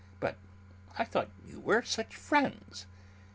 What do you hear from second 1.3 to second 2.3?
that you were such